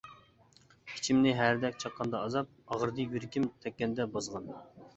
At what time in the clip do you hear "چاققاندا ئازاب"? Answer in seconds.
1.85-2.51